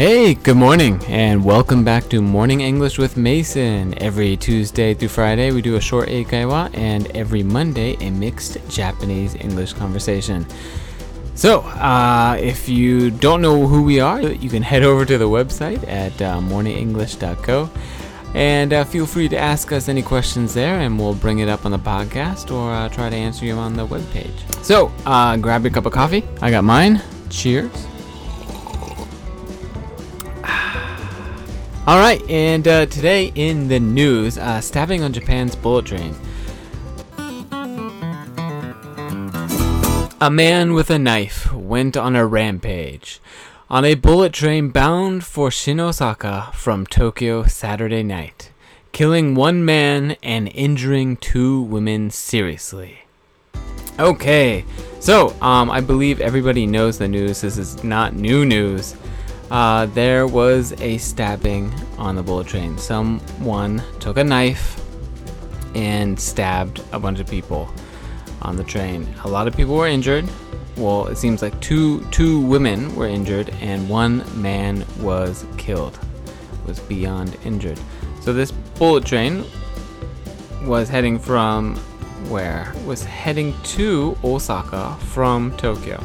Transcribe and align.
Hey, 0.00 0.32
good 0.32 0.56
morning, 0.56 0.98
and 1.08 1.44
welcome 1.44 1.84
back 1.84 2.08
to 2.08 2.22
Morning 2.22 2.62
English 2.62 2.96
with 2.96 3.18
Mason. 3.18 3.92
Every 4.02 4.34
Tuesday 4.34 4.94
through 4.94 5.08
Friday, 5.08 5.52
we 5.52 5.60
do 5.60 5.76
a 5.76 5.80
short 5.80 6.08
eikaiwa, 6.08 6.74
and 6.74 7.14
every 7.14 7.42
Monday, 7.42 7.96
a 8.00 8.10
mixed 8.10 8.56
Japanese 8.70 9.34
English 9.34 9.74
conversation. 9.74 10.46
So, 11.34 11.60
uh, 11.60 12.38
if 12.40 12.66
you 12.66 13.10
don't 13.10 13.42
know 13.42 13.66
who 13.66 13.82
we 13.82 14.00
are, 14.00 14.22
you 14.22 14.48
can 14.48 14.62
head 14.62 14.84
over 14.84 15.04
to 15.04 15.18
the 15.18 15.28
website 15.28 15.86
at 15.86 16.22
uh, 16.22 16.40
morningenglish.co 16.40 17.68
and 18.32 18.72
uh, 18.72 18.84
feel 18.84 19.04
free 19.04 19.28
to 19.28 19.36
ask 19.36 19.70
us 19.70 19.90
any 19.90 20.00
questions 20.00 20.54
there, 20.54 20.80
and 20.80 20.98
we'll 20.98 21.14
bring 21.14 21.40
it 21.40 21.48
up 21.50 21.66
on 21.66 21.72
the 21.72 21.78
podcast 21.78 22.50
or 22.50 22.72
uh, 22.72 22.88
try 22.88 23.10
to 23.10 23.16
answer 23.16 23.44
you 23.44 23.52
on 23.52 23.74
the 23.74 23.86
webpage. 23.86 24.64
So, 24.64 24.90
uh, 25.04 25.36
grab 25.36 25.62
your 25.62 25.72
cup 25.72 25.84
of 25.84 25.92
coffee. 25.92 26.24
I 26.40 26.50
got 26.50 26.64
mine. 26.64 27.02
Cheers. 27.28 27.89
All 31.90 31.98
right, 31.98 32.22
and 32.30 32.68
uh, 32.68 32.86
today 32.86 33.32
in 33.34 33.66
the 33.66 33.80
news, 33.80 34.38
uh, 34.38 34.60
stabbing 34.60 35.02
on 35.02 35.12
Japan's 35.12 35.56
bullet 35.56 35.86
train. 35.86 36.14
A 40.20 40.30
man 40.30 40.72
with 40.72 40.88
a 40.90 41.00
knife 41.00 41.52
went 41.52 41.96
on 41.96 42.14
a 42.14 42.24
rampage 42.24 43.20
on 43.68 43.84
a 43.84 43.96
bullet 43.96 44.32
train 44.32 44.68
bound 44.68 45.24
for 45.24 45.50
Shin-Osaka 45.50 46.52
from 46.54 46.86
Tokyo 46.86 47.42
Saturday 47.42 48.04
night, 48.04 48.52
killing 48.92 49.34
one 49.34 49.64
man 49.64 50.12
and 50.22 50.48
injuring 50.54 51.16
two 51.16 51.60
women 51.60 52.10
seriously. 52.10 53.00
Okay, 53.98 54.64
so 55.00 55.30
um, 55.40 55.68
I 55.68 55.80
believe 55.80 56.20
everybody 56.20 56.66
knows 56.66 56.98
the 56.98 57.08
news. 57.08 57.40
This 57.40 57.58
is 57.58 57.82
not 57.82 58.14
new 58.14 58.46
news. 58.46 58.94
Uh, 59.50 59.86
there 59.86 60.28
was 60.28 60.72
a 60.80 60.96
stabbing 60.98 61.74
on 61.98 62.14
the 62.14 62.22
bullet 62.22 62.46
train. 62.46 62.78
Someone 62.78 63.82
took 63.98 64.16
a 64.16 64.22
knife 64.22 64.80
and 65.74 66.18
stabbed 66.18 66.80
a 66.92 67.00
bunch 67.00 67.18
of 67.18 67.28
people 67.28 67.68
on 68.42 68.56
the 68.56 68.62
train. 68.62 69.12
A 69.24 69.28
lot 69.28 69.48
of 69.48 69.56
people 69.56 69.74
were 69.74 69.88
injured. 69.88 70.28
Well, 70.76 71.08
it 71.08 71.16
seems 71.16 71.42
like 71.42 71.58
two 71.60 72.00
two 72.12 72.40
women 72.40 72.94
were 72.94 73.08
injured 73.08 73.50
and 73.60 73.88
one 73.88 74.24
man 74.40 74.86
was 75.00 75.44
killed. 75.58 75.98
Was 76.66 76.78
beyond 76.78 77.36
injured. 77.44 77.78
So 78.20 78.32
this 78.32 78.52
bullet 78.52 79.04
train 79.04 79.44
was 80.62 80.88
heading 80.88 81.18
from 81.18 81.76
where? 82.28 82.72
Was 82.86 83.02
heading 83.02 83.54
to 83.64 84.16
Osaka 84.22 84.96
from 85.00 85.56
Tokyo 85.56 86.00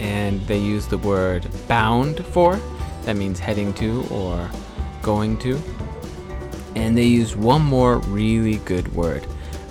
and 0.00 0.40
they 0.46 0.58
use 0.58 0.86
the 0.86 0.98
word 0.98 1.46
bound 1.66 2.24
for. 2.26 2.60
That 3.04 3.16
means 3.16 3.38
heading 3.38 3.72
to 3.74 4.06
or 4.10 4.48
going 5.02 5.38
to. 5.38 5.60
And 6.76 6.96
they 6.96 7.06
use 7.06 7.36
one 7.36 7.62
more 7.62 7.98
really 7.98 8.56
good 8.58 8.92
word 8.94 9.26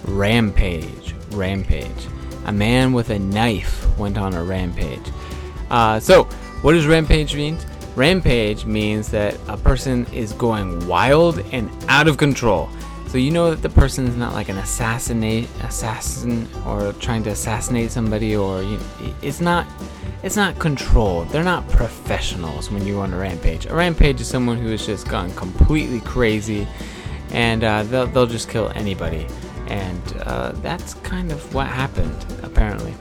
rampage. 0.06 1.14
Rampage. 1.32 2.08
A 2.46 2.52
man 2.52 2.94
with 2.94 3.10
a 3.10 3.20
knife 3.20 3.86
went 3.98 4.18
on 4.18 4.34
a 4.34 4.44
rampage. 4.44 5.12
Uh, 5.70 6.00
so, 6.00 6.24
what 6.62 6.74
does 6.74 6.88
rampage 6.88 7.36
mean? 7.36 7.58
Rampage 7.96 8.66
means 8.66 9.10
that 9.10 9.38
a 9.48 9.58
person 9.58 10.06
is 10.14 10.32
going 10.34 10.88
wild 10.88 11.40
and 11.52 11.70
out 11.88 12.08
of 12.08 12.18
control. 12.18 12.70
So 13.08 13.18
you 13.18 13.32
know 13.32 13.50
that 13.52 13.62
the 13.62 13.70
person 13.70 14.06
is 14.06 14.18
not 14.18 14.34
like 14.34 14.50
an 14.50 14.58
assassinate 14.58 15.48
assassin 15.64 16.48
or 16.66 16.92
trying 16.94 17.24
to 17.24 17.30
assassinate 17.30 17.90
somebody 17.90 18.36
or 18.36 18.62
you, 18.62 18.80
it's 19.22 19.40
not 19.40 19.66
it's 20.24 20.36
not 20.36 20.60
controlled. 20.60 21.30
They're 21.30 21.44
not 21.44 21.68
professionals 21.70 22.70
when 22.70 22.86
you 22.86 23.00
are 23.00 23.04
on 23.04 23.14
a 23.14 23.18
rampage. 23.18 23.66
A 23.68 23.74
rampage 23.74 24.20
is 24.20 24.28
someone 24.28 24.58
who 24.58 24.70
has 24.72 24.86
just 24.86 25.08
gone 25.08 25.32
completely 25.36 26.02
crazy 26.02 26.68
and 27.32 27.64
uh, 27.64 27.84
they'll, 27.84 28.08
they'll 28.08 28.26
just 28.26 28.50
kill 28.50 28.72
anybody. 28.76 29.28
And 29.68 30.02
uh, 30.22 30.52
that's 30.56 30.96
kind 30.96 31.32
of 31.32 31.54
what 31.54 31.68
happened, 31.68 32.26
apparently. 32.44 32.94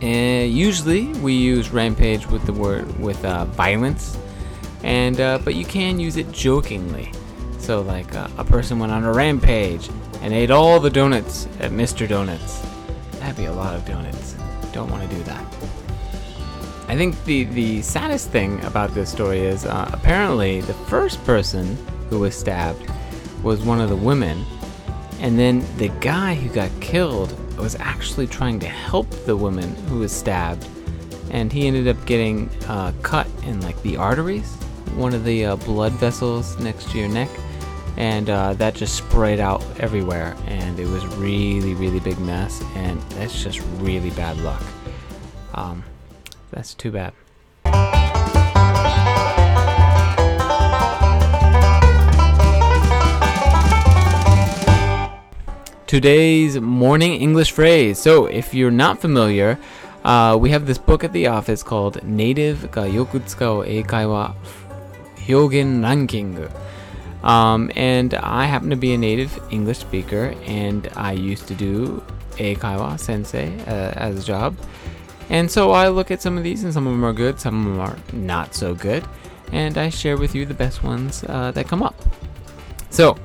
And 0.00 0.52
usually 0.52 1.06
we 1.20 1.34
use 1.34 1.70
rampage 1.70 2.26
with 2.26 2.44
the 2.44 2.52
word 2.52 2.98
with 2.98 3.24
uh, 3.24 3.44
violence, 3.44 4.18
and 4.82 5.20
uh, 5.20 5.38
but 5.44 5.54
you 5.54 5.64
can 5.64 6.00
use 6.00 6.16
it 6.16 6.32
jokingly. 6.32 7.12
So 7.62 7.80
like 7.80 8.12
uh, 8.16 8.26
a 8.38 8.44
person 8.44 8.80
went 8.80 8.90
on 8.90 9.04
a 9.04 9.12
rampage 9.12 9.88
and 10.20 10.34
ate 10.34 10.50
all 10.50 10.80
the 10.80 10.90
donuts 10.90 11.46
at 11.60 11.70
Mr. 11.70 12.08
Donuts. 12.08 12.60
That'd 13.20 13.36
be 13.36 13.44
a 13.44 13.52
lot 13.52 13.76
of 13.76 13.86
donuts. 13.86 14.34
Don't 14.72 14.90
want 14.90 15.08
to 15.08 15.16
do 15.16 15.22
that. 15.22 15.46
I 16.88 16.96
think 16.96 17.24
the, 17.24 17.44
the 17.44 17.80
saddest 17.80 18.30
thing 18.30 18.62
about 18.64 18.92
this 18.94 19.12
story 19.12 19.38
is 19.38 19.64
uh, 19.64 19.88
apparently 19.92 20.60
the 20.60 20.74
first 20.74 21.22
person 21.24 21.78
who 22.10 22.18
was 22.18 22.36
stabbed 22.36 22.84
was 23.44 23.62
one 23.62 23.80
of 23.80 23.88
the 23.88 23.96
women, 23.96 24.44
and 25.20 25.38
then 25.38 25.64
the 25.76 25.88
guy 26.00 26.34
who 26.34 26.52
got 26.52 26.70
killed 26.80 27.32
was 27.56 27.76
actually 27.76 28.26
trying 28.26 28.58
to 28.58 28.68
help 28.68 29.08
the 29.24 29.36
woman 29.36 29.72
who 29.86 30.00
was 30.00 30.10
stabbed, 30.10 30.66
and 31.30 31.52
he 31.52 31.68
ended 31.68 31.86
up 31.86 32.04
getting 32.06 32.50
uh, 32.66 32.92
cut 33.02 33.28
in 33.44 33.60
like 33.60 33.80
the 33.82 33.96
arteries, 33.96 34.52
one 34.96 35.14
of 35.14 35.24
the 35.24 35.44
uh, 35.44 35.56
blood 35.56 35.92
vessels 35.92 36.58
next 36.58 36.90
to 36.90 36.98
your 36.98 37.08
neck, 37.08 37.30
and 37.96 38.30
uh, 38.30 38.54
that 38.54 38.74
just 38.74 38.96
sprayed 38.96 39.40
out 39.40 39.62
everywhere, 39.80 40.36
and 40.46 40.78
it 40.78 40.86
was 40.86 41.04
really 41.16 41.74
really 41.74 42.00
big 42.00 42.18
mess, 42.20 42.62
and 42.74 43.00
that's 43.16 43.42
just 43.42 43.60
really 43.78 44.10
bad 44.10 44.36
luck. 44.38 44.62
Um, 45.54 45.84
that's 46.50 46.74
too 46.74 46.90
bad. 46.90 47.12
Today's 55.92 56.58
morning 56.58 57.20
English 57.20 57.52
phrase. 57.52 57.98
So, 57.98 58.24
if 58.24 58.54
you're 58.54 58.70
not 58.70 58.98
familiar, 58.98 59.58
uh, 60.04 60.38
we 60.40 60.48
have 60.48 60.64
this 60.64 60.78
book 60.78 61.04
at 61.04 61.12
the 61.12 61.26
office 61.26 61.62
called 61.62 62.02
Native 62.02 62.70
ga 62.72 62.84
yoku 62.84 63.20
eikaiwa 63.20 64.34
hyogen 65.26 65.82
ranking. 65.82 66.48
Um, 67.22 67.70
and 67.76 68.14
I 68.14 68.46
happen 68.46 68.70
to 68.70 68.76
be 68.76 68.94
a 68.94 68.98
native 68.98 69.38
English 69.50 69.78
speaker, 69.78 70.34
and 70.44 70.88
I 70.96 71.12
used 71.12 71.46
to 71.48 71.54
do 71.54 72.02
eikaiwa 72.32 72.98
sensei 72.98 73.56
uh, 73.66 73.92
as 73.94 74.18
a 74.18 74.24
job. 74.24 74.56
And 75.30 75.50
so 75.50 75.70
I 75.70 75.88
look 75.88 76.10
at 76.10 76.20
some 76.20 76.36
of 76.36 76.44
these, 76.44 76.64
and 76.64 76.72
some 76.72 76.86
of 76.86 76.92
them 76.92 77.04
are 77.04 77.12
good, 77.12 77.38
some 77.38 77.66
of 77.66 77.72
them 77.72 77.80
are 77.80 77.96
not 78.12 78.54
so 78.54 78.74
good, 78.74 79.04
and 79.52 79.78
I 79.78 79.88
share 79.88 80.16
with 80.16 80.34
you 80.34 80.44
the 80.46 80.54
best 80.54 80.82
ones 80.82 81.24
uh, 81.28 81.52
that 81.52 81.68
come 81.68 81.82
up. 81.82 81.94
So, 82.90 83.16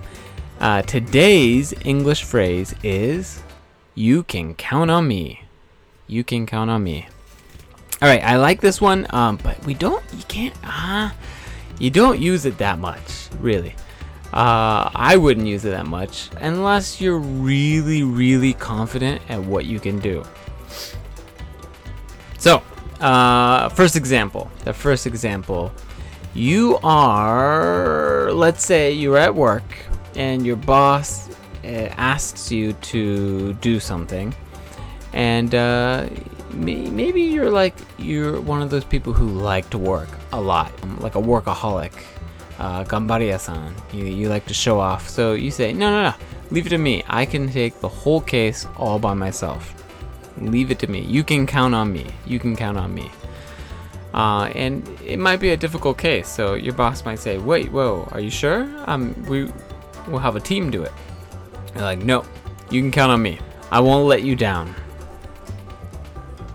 uh, 0.59 0.84
today's 0.84 1.74
English 1.84 2.24
phrase 2.24 2.74
is 2.84 3.41
You 3.96 4.24
can 4.24 4.53
count 4.53 4.91
on 4.91 5.08
me. 5.08 5.44
You 6.08 6.24
can 6.24 6.46
count 6.46 6.69
on 6.69 6.84
me. 6.84 7.08
All 8.00 8.08
right, 8.08 8.24
I 8.24 8.38
like 8.38 8.62
this 8.62 8.79
one, 8.79 9.08
um, 9.09 9.38
but 9.41 9.64
we 9.66 9.74
don't, 9.74 10.03
you 10.16 10.24
can't, 10.28 10.53
ah, 10.64 11.12
uh, 11.12 11.16
you 11.79 11.89
don't 11.89 12.19
use 12.19 12.45
it 12.45 12.57
that 12.57 12.79
much, 12.79 13.29
really. 13.39 13.75
Uh, 14.33 14.89
I 14.93 15.15
wouldn't 15.17 15.47
use 15.47 15.63
it 15.65 15.71
that 15.71 15.88
much 15.88 16.29
unless 16.41 16.99
you're 16.99 17.19
really, 17.19 18.03
really 18.03 18.53
confident 18.53 19.21
at 19.29 19.41
what 19.41 19.65
you 19.65 19.79
can 19.79 19.99
do. 19.99 20.23
So, 22.37 22.61
uh, 22.99 23.69
first 23.69 23.95
example. 23.95 24.51
The 24.63 24.73
first 24.73 25.07
example. 25.07 25.71
You 26.33 26.77
are, 26.83 28.31
let's 28.31 28.66
say, 28.66 28.91
you're 28.91 29.17
at 29.17 29.33
work 29.33 29.63
and 30.16 30.45
your 30.45 30.55
boss 30.55 31.29
uh, 31.63 31.89
asks 31.97 32.51
you 32.51 32.73
to 32.73 33.53
do 33.53 33.79
something, 33.79 34.35
and 35.13 35.53
uh, 35.55 36.07
maybe 36.53 37.22
you're 37.22 37.49
like 37.49 37.75
you're 37.97 38.40
one 38.41 38.61
of 38.61 38.69
those 38.69 38.84
people 38.84 39.13
who 39.13 39.28
like 39.28 39.69
to 39.72 39.78
work 39.78 40.09
a 40.32 40.40
lot, 40.40 40.72
like 41.00 41.16
a 41.16 41.22
workaholic, 41.22 41.94
uh, 42.59 42.84
gambariya-san. 42.84 43.74
You 43.94 44.06
you 44.06 44.29
like 44.29 44.46
to 44.47 44.53
show 44.53 44.79
off, 44.79 45.08
so 45.09 45.34
you 45.34 45.52
say, 45.52 45.74
no, 45.74 45.90
no, 45.90 46.03
no, 46.09 46.14
leave 46.52 46.68
it 46.68 46.70
to 46.70 46.78
me. 46.78 47.03
I 47.08 47.26
can 47.26 47.50
take 47.50 47.79
the 47.79 47.88
whole 47.88 48.22
case 48.22 48.68
all 48.78 49.00
by 49.00 49.14
myself. 49.14 49.74
Leave 50.40 50.70
it 50.72 50.79
to 50.79 50.88
me. 50.88 51.02
You 51.02 51.24
can 51.24 51.47
count 51.47 51.74
on 51.74 51.91
me. 51.91 52.06
You 52.26 52.40
can 52.40 52.56
count 52.56 52.78
on 52.78 52.94
me. 52.94 53.09
Uh, 54.14 54.46
and 54.56 54.88
it 55.06 55.20
might 55.20 55.40
be 55.40 55.50
a 55.50 55.58
difficult 55.58 55.97
case, 55.97 56.28
so 56.28 56.56
your 56.56 56.74
boss 56.74 57.06
might 57.06 57.20
say, 57.20 57.38
"Wait, 57.38 57.72
whoa, 57.72 58.08
are 58.12 58.20
you 58.20 58.29
sure? 58.29 58.68
Um, 58.88 59.14
we 59.28 59.52
will 60.08 60.20
have 60.20 60.35
a 60.35 60.40
team 60.40 60.72
do 60.72 60.84
it." 60.84 60.94
You're 61.74 61.84
like, 61.84 62.00
"No, 62.00 62.26
you 62.72 62.82
can 62.82 62.91
count 62.91 63.12
on 63.12 63.22
me. 63.22 63.40
I 63.72 63.79
won't 63.79 64.08
let 64.08 64.24
you 64.24 64.35
down." 64.35 64.74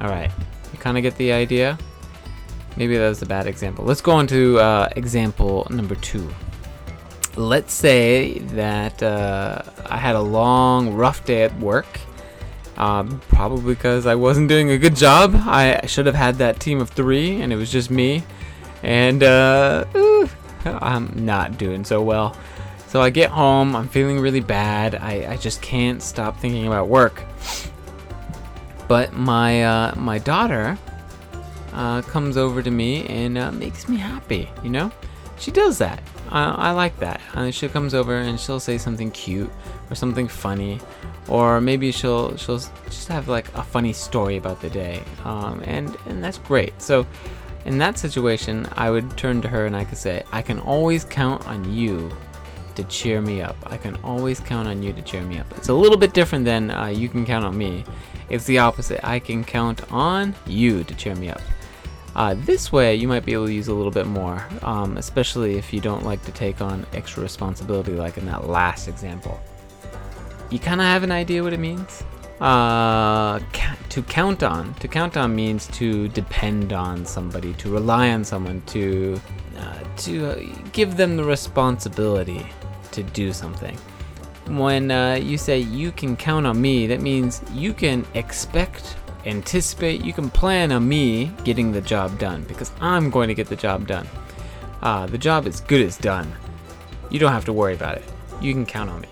All 0.01 0.09
right, 0.09 0.31
you 0.73 0.79
kind 0.79 0.97
of 0.97 1.03
get 1.03 1.17
the 1.17 1.33
idea. 1.33 1.79
Maybe 2.77 2.97
that 2.97 3.09
was 3.09 3.23
a 3.23 3.27
bad 3.27 3.47
example. 3.47 3.85
Let's 3.85 4.01
go 4.01 4.13
on 4.13 4.27
to 4.29 4.59
uh, 4.59 4.89
example 4.97 5.67
number 5.71 5.95
two. 5.97 6.29
Let's 7.37 7.73
say 7.73 8.39
that 8.39 9.03
uh, 9.03 9.63
I 9.87 9.97
had 9.97 10.17
a 10.17 10.21
long, 10.21 10.95
rough 10.95 11.25
day 11.25 11.43
at 11.45 11.59
work 11.59 11.87
um, 12.77 13.21
probably 13.29 13.75
because 13.75 14.07
I 14.07 14.15
wasn't 14.15 14.49
doing 14.49 14.71
a 14.71 14.79
good 14.79 14.97
job. 14.97 15.35
I 15.37 15.87
should 15.87 16.07
have 16.07 16.15
had 16.15 16.37
that 16.37 16.61
team 16.61 16.81
of 16.81 16.91
three, 16.91 17.41
and 17.41 17.53
it 17.53 17.57
was 17.57 17.71
just 17.71 17.91
me. 17.91 18.23
and 18.83 19.23
uh, 19.23 19.85
ooh, 19.95 20.29
I'm 20.65 21.25
not 21.25 21.59
doing 21.59 21.85
so 21.85 22.03
well. 22.03 22.37
So 22.89 23.01
I 23.01 23.11
get 23.11 23.31
home, 23.31 23.75
I'm 23.75 23.89
feeling 23.89 24.21
really 24.21 24.41
bad. 24.41 24.95
I, 24.95 25.33
I 25.33 25.37
just 25.37 25.63
can't 25.63 26.03
stop 26.03 26.39
thinking 26.41 26.67
about 26.67 26.89
work. 26.89 27.23
But 28.89 29.15
my 29.15 29.65
uh, 29.65 29.95
my 29.97 30.19
daughter 30.19 30.77
uh, 31.73 32.03
comes 32.03 32.37
over 32.37 32.63
to 32.63 32.71
me 32.71 33.07
and 33.07 33.39
uh, 33.39 33.53
makes 33.53 33.89
me 33.89 33.97
happy. 33.97 34.49
You 34.63 34.71
know, 34.71 34.93
she 35.39 35.51
does 35.51 35.79
that. 35.79 36.03
I, 36.31 36.69
I 36.69 36.71
like 36.73 36.99
that. 37.01 37.21
And 37.35 37.55
she 37.55 37.69
comes 37.69 37.95
over 37.95 38.17
and 38.17 38.39
she'll 38.39 38.61
say 38.61 38.79
something 38.79 39.11
cute 39.11 39.51
or 39.91 39.95
something 39.95 40.29
funny, 40.29 40.81
or 41.29 41.61
maybe 41.61 41.93
she'll 41.93 42.37
she'll 42.37 42.61
just 42.87 43.09
have 43.09 43.29
like 43.29 43.53
a 43.55 43.63
funny 43.63 43.93
story 43.93 44.37
about 44.37 44.61
the 44.61 44.71
day, 44.71 45.03
um, 45.25 45.63
and 45.65 45.97
and 46.07 46.23
that's 46.23 46.39
great. 46.39 46.81
So. 46.81 47.07
In 47.65 47.79
that 47.79 47.97
situation, 47.97 48.67
I 48.73 48.91
would 48.91 49.17
turn 49.17 49.41
to 49.43 49.47
her 49.47 49.67
and 49.67 49.77
I 49.77 49.85
could 49.85 49.97
say, 49.97 50.25
I 50.33 50.43
can 50.43 50.59
always 50.59 51.05
count 51.05 51.47
on 51.47 51.73
you 51.73 52.11
to 52.75 52.83
cheer 52.85 53.21
me 53.21 53.41
up. 53.41 53.57
I 53.67 53.77
can 53.77 53.95
always 54.03 54.41
count 54.41 54.67
on 54.67 54.83
you 54.83 54.93
to 54.93 55.03
cheer 55.03 55.23
me 55.23 55.39
up. 55.39 55.47
It's 55.57 55.69
a 55.69 55.75
little 55.75 55.97
bit 55.97 56.13
different 56.13 56.45
than 56.45 56.73
uh, 56.73 56.87
you 56.87 57.09
can 57.09 57.25
count 57.25 57.45
on 57.45 57.57
me. 57.57 57.85
It's 58.29 58.47
the 58.47 58.59
opposite. 58.59 59.05
I 59.05 59.21
can 59.21 59.45
count 59.45 59.93
on 59.93 60.35
you 60.47 60.83
to 60.85 60.95
cheer 60.97 61.15
me 61.15 61.31
up. 61.31 61.41
Uh, 62.15 62.35
this 62.39 62.71
way, 62.71 62.95
you 62.95 63.09
might 63.09 63.25
be 63.25 63.33
able 63.33 63.47
to 63.47 63.53
use 63.53 63.69
a 63.69 63.75
little 63.75 63.91
bit 63.91 64.07
more, 64.07 64.47
um, 64.63 64.99
especially 64.99 65.57
if 65.57 65.73
you 65.73 65.81
don't 65.81 66.05
like 66.05 66.23
to 66.25 66.33
take 66.33 66.61
on 66.61 66.87
extra 66.93 67.23
responsibility, 67.23 67.93
like 67.93 68.19
in 68.19 68.27
that 68.27 68.49
last 68.49 68.87
example. 68.87 69.41
You 70.51 70.59
kind 70.59 70.81
of 70.81 70.87
have 70.87 71.03
an 71.03 71.11
idea 71.11 71.43
what 71.43 71.55
it 71.55 71.61
means? 71.61 72.05
Uh, 72.41 73.39
to 73.89 74.03
count 74.03 74.43
on. 74.43 74.75
To 74.75 74.89
count 74.89 75.17
on 75.17 75.35
means 75.35 75.69
to 75.69 76.09
depend 76.09 76.73
on 76.73 77.07
somebody, 77.07 77.55
to 77.55 77.71
rely 77.71 78.11
on 78.11 78.25
someone, 78.25 78.61
to 78.67 79.21
uh, 79.57 79.79
to 79.99 80.27
uh, 80.27 80.43
give 80.73 80.97
them 80.97 81.17
the 81.17 81.25
responsibility 81.25 82.45
to 82.91 83.03
do 83.03 83.33
something. 83.33 83.79
When 84.49 84.91
uh, 84.91 85.15
you 85.15 85.39
say 85.39 85.61
you 85.61 85.93
can 85.93 86.17
count 86.17 86.47
on 86.47 86.61
me, 86.61 86.87
that 86.89 87.01
means 87.01 87.43
you 87.53 87.73
can 87.73 88.05
expect, 88.15 88.97
anticipate, 89.27 90.05
you 90.05 90.13
can 90.13 90.31
plan 90.31 90.73
on 90.73 90.89
me 90.89 91.33
getting 91.45 91.73
the 91.73 91.81
job 91.81 92.19
done 92.19 92.45
because 92.45 92.73
I'm 92.81 93.11
going 93.11 93.29
to 93.29 93.35
get 93.35 93.49
the 93.49 93.57
job 93.57 93.87
done. 93.87 94.09
Uh, 94.83 95.07
the 95.07 95.19
job 95.19 95.47
is 95.47 95.61
good 95.61 95.81
as 95.81 95.97
done. 95.97 96.33
You 97.11 97.19
don't 97.19 97.33
have 97.33 97.45
to 97.47 97.53
worry 97.53 97.75
about 97.75 97.99
it. 97.99 98.05
You 98.41 98.53
can 98.53 98.67
count 98.67 98.91
on 98.91 99.01
me. 99.01 99.09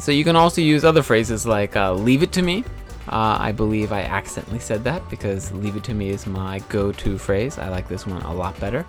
So 0.00 0.12
you 0.12 0.24
can 0.24 0.36
also 0.36 0.60
use 0.60 0.84
other 0.84 1.02
phrases 1.02 1.46
like 1.46 1.76
uh, 1.76 1.92
leave 1.94 2.22
it 2.22 2.32
to 2.32 2.42
me. 2.42 2.64
Uh, 3.08 3.36
I 3.38 3.52
believe 3.52 3.92
I 3.92 4.02
accidentally 4.02 4.58
said 4.58 4.82
that 4.84 5.08
because 5.08 5.52
leave 5.52 5.76
it 5.76 5.84
to 5.84 5.94
me 5.94 6.10
is 6.10 6.26
my 6.26 6.58
go 6.68 6.92
to 6.92 7.18
phrase. 7.18 7.58
I 7.58 7.68
like 7.68 7.88
this 7.88 8.06
one 8.06 8.20
a 8.22 8.34
lot 8.34 8.58
better. 8.58 8.84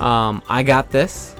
Um, 0.00 0.42
I 0.48 0.62
got 0.62 0.90
this. 0.90 1.36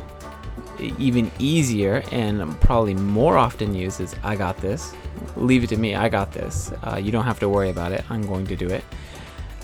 Even 0.78 1.30
easier 1.38 2.02
and 2.12 2.58
probably 2.60 2.94
more 2.94 3.36
often 3.36 3.74
used 3.74 4.00
is 4.00 4.14
I 4.22 4.36
got 4.36 4.58
this. 4.58 4.94
Leave 5.36 5.64
it 5.64 5.68
to 5.68 5.76
me. 5.76 5.94
I 5.94 6.08
got 6.08 6.32
this. 6.32 6.72
Uh, 6.82 6.96
you 6.96 7.12
don't 7.12 7.24
have 7.24 7.40
to 7.40 7.48
worry 7.48 7.70
about 7.70 7.92
it. 7.92 8.04
I'm 8.10 8.26
going 8.26 8.46
to 8.46 8.56
do 8.56 8.68
it. 8.68 8.84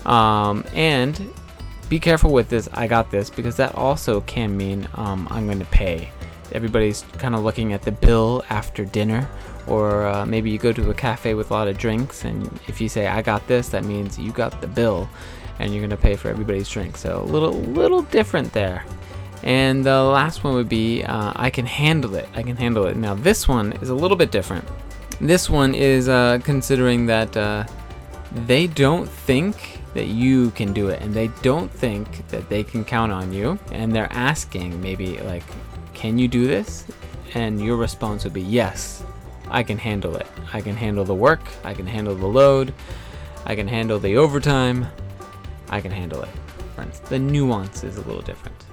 Um, 0.05 0.65
and 0.73 1.33
be 1.89 1.99
careful 1.99 2.31
with 2.31 2.49
this. 2.49 2.69
I 2.73 2.87
got 2.87 3.11
this 3.11 3.29
because 3.29 3.55
that 3.57 3.75
also 3.75 4.21
can 4.21 4.55
mean 4.55 4.87
um, 4.95 5.27
I'm 5.31 5.45
going 5.45 5.59
to 5.59 5.65
pay 5.65 6.09
everybody's 6.53 7.01
kind 7.17 7.35
of 7.35 7.43
looking 7.43 7.73
at 7.73 7.81
the 7.81 7.91
bill 7.91 8.43
after 8.49 8.85
dinner 8.85 9.27
or 9.67 10.05
uh, 10.05 10.25
maybe 10.25 10.49
you 10.49 10.57
go 10.57 10.71
to 10.71 10.89
a 10.89 10.93
cafe 10.93 11.33
with 11.33 11.51
a 11.51 11.53
lot 11.53 11.67
of 11.67 11.77
drinks 11.77 12.25
and 12.25 12.47
if 12.67 12.79
you 12.79 12.87
say 12.87 13.07
i 13.07 13.21
got 13.21 13.45
this 13.47 13.69
that 13.69 13.83
means 13.83 14.17
you 14.19 14.31
got 14.31 14.61
the 14.61 14.67
bill 14.67 15.09
and 15.59 15.71
you're 15.71 15.81
going 15.81 15.89
to 15.89 15.97
pay 15.97 16.15
for 16.15 16.29
everybody's 16.29 16.69
drink 16.69 16.97
so 16.97 17.21
a 17.21 17.25
little 17.25 17.53
little 17.53 18.01
different 18.03 18.51
there 18.53 18.85
and 19.43 19.83
the 19.83 20.03
last 20.03 20.43
one 20.43 20.53
would 20.53 20.69
be 20.69 21.03
uh, 21.03 21.33
i 21.35 21.49
can 21.49 21.65
handle 21.65 22.15
it 22.15 22.27
i 22.35 22.43
can 22.43 22.55
handle 22.55 22.85
it 22.85 22.95
now 22.95 23.13
this 23.13 23.47
one 23.47 23.73
is 23.73 23.89
a 23.89 23.95
little 23.95 24.17
bit 24.17 24.31
different 24.31 24.65
this 25.27 25.49
one 25.49 25.73
is 25.73 26.09
uh, 26.09 26.39
considering 26.43 27.05
that 27.07 27.35
uh, 27.35 27.65
they 28.45 28.67
don't 28.67 29.07
think 29.07 29.79
that 29.93 30.07
you 30.07 30.51
can 30.51 30.73
do 30.73 30.89
it 30.89 31.01
and 31.01 31.13
they 31.13 31.27
don't 31.41 31.71
think 31.71 32.27
that 32.29 32.49
they 32.49 32.63
can 32.63 32.83
count 32.83 33.11
on 33.11 33.31
you 33.31 33.59
and 33.71 33.95
they're 33.95 34.11
asking 34.11 34.81
maybe 34.81 35.17
like 35.19 35.43
can 35.93 36.17
you 36.17 36.27
do 36.27 36.47
this? 36.47 36.85
And 37.33 37.63
your 37.63 37.77
response 37.77 38.25
would 38.25 38.33
be, 38.33 38.41
Yes, 38.41 39.05
I 39.49 39.63
can 39.63 39.77
handle 39.77 40.17
it. 40.17 40.27
I 40.51 40.59
can 40.59 40.75
handle 40.75 41.05
the 41.05 41.15
work, 41.15 41.39
I 41.63 41.73
can 41.73 41.87
handle 41.87 42.13
the 42.13 42.27
load, 42.27 42.73
I 43.45 43.55
can 43.55 43.69
handle 43.69 43.99
the 43.99 44.17
overtime, 44.17 44.87
I 45.69 45.79
can 45.79 45.91
handle 45.91 46.21
it. 46.23 46.29
Friends, 46.75 46.99
the 46.99 47.19
nuance 47.19 47.85
is 47.85 47.95
a 47.95 48.01
little 48.01 48.21
different. 48.21 48.65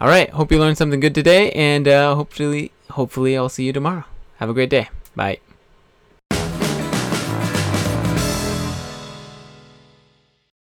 All 0.00 0.08
right, 0.08 0.28
hope 0.30 0.50
you 0.50 0.58
learned 0.58 0.78
something 0.78 0.98
good 0.98 1.14
today, 1.14 1.52
and 1.52 1.86
uh, 1.86 2.16
hopefully, 2.16 2.72
hopefully, 2.90 3.36
I'll 3.36 3.48
see 3.48 3.64
you 3.64 3.72
tomorrow. 3.72 4.04
Have 4.38 4.50
a 4.50 4.52
great 4.52 4.70
day. 4.70 4.88
Bye. 5.14 5.40